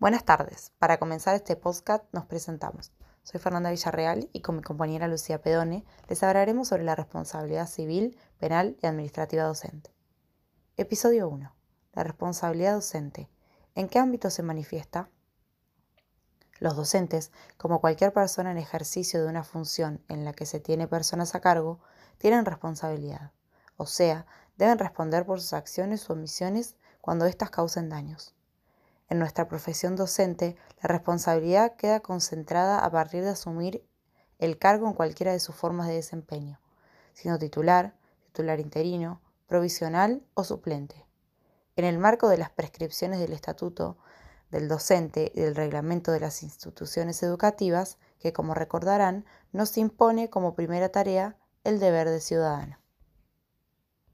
[0.00, 0.70] Buenas tardes.
[0.78, 2.92] Para comenzar este podcast nos presentamos.
[3.24, 8.16] Soy Fernanda Villarreal y con mi compañera Lucía Pedone les hablaremos sobre la responsabilidad civil,
[8.38, 9.92] penal y administrativa docente.
[10.76, 11.52] Episodio 1.
[11.94, 13.28] La responsabilidad docente.
[13.74, 15.10] ¿En qué ámbito se manifiesta?
[16.60, 20.86] Los docentes, como cualquier persona en ejercicio de una función en la que se tiene
[20.86, 21.80] personas a cargo,
[22.18, 23.32] tienen responsabilidad,
[23.76, 24.26] o sea,
[24.58, 28.37] deben responder por sus acciones o omisiones cuando éstas causen daños.
[29.08, 33.86] En nuestra profesión docente, la responsabilidad queda concentrada a partir de asumir
[34.38, 36.60] el cargo en cualquiera de sus formas de desempeño,
[37.14, 41.06] siendo titular, titular interino, provisional o suplente.
[41.76, 43.96] En el marco de las prescripciones del estatuto
[44.50, 50.54] del docente y del reglamento de las instituciones educativas, que como recordarán, nos impone como
[50.54, 52.78] primera tarea el deber de ciudadano.